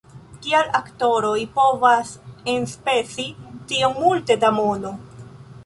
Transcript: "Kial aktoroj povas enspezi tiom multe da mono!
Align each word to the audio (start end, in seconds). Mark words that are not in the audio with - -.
"Kial 0.45 0.69
aktoroj 0.79 1.33
povas 1.57 2.15
enspezi 2.55 3.29
tiom 3.73 3.97
multe 4.03 4.41
da 4.47 4.55
mono! 4.59 4.99